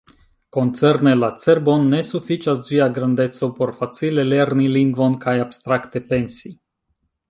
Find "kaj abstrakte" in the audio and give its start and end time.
5.27-6.07